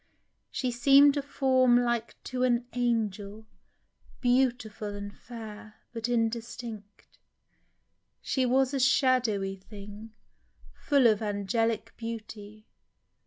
[0.49, 3.45] She seem'd a form Like to an angel,
[4.19, 5.75] beautiful and fair.
[5.93, 7.19] But indistinct.
[8.19, 10.15] She was a shadowy thing,
[10.81, 12.65] Full of angelic beauty